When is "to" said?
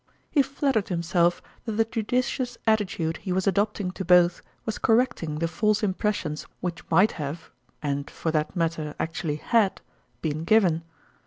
3.91-4.03